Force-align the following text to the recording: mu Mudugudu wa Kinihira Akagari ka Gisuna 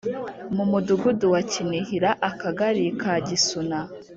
mu 0.55 0.63
Mudugudu 0.71 1.25
wa 1.33 1.41
Kinihira 1.51 2.09
Akagari 2.29 2.85
ka 2.99 3.13
Gisuna 3.27 3.79